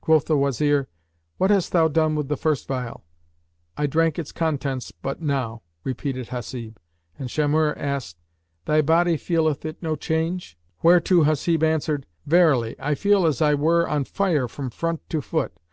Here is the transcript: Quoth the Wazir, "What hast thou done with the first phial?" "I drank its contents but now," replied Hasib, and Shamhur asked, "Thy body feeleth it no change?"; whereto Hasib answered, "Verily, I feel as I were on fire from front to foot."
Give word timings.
Quoth 0.00 0.24
the 0.26 0.36
Wazir, 0.36 0.88
"What 1.36 1.52
hast 1.52 1.70
thou 1.70 1.86
done 1.86 2.16
with 2.16 2.26
the 2.26 2.36
first 2.36 2.66
phial?" 2.66 3.04
"I 3.76 3.86
drank 3.86 4.18
its 4.18 4.32
contents 4.32 4.90
but 4.90 5.22
now," 5.22 5.62
replied 5.84 6.16
Hasib, 6.16 6.78
and 7.16 7.28
Shamhur 7.30 7.72
asked, 7.78 8.16
"Thy 8.64 8.80
body 8.82 9.16
feeleth 9.16 9.64
it 9.64 9.80
no 9.80 9.94
change?"; 9.94 10.58
whereto 10.82 11.22
Hasib 11.22 11.62
answered, 11.62 12.06
"Verily, 12.26 12.74
I 12.80 12.96
feel 12.96 13.24
as 13.24 13.40
I 13.40 13.54
were 13.54 13.88
on 13.88 14.02
fire 14.02 14.48
from 14.48 14.68
front 14.68 15.08
to 15.10 15.20
foot." 15.20 15.52